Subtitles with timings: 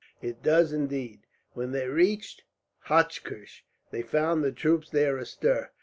[0.19, 2.41] "It does indeed." When they reached
[2.87, 5.69] Hochkirch they found the troops there astir.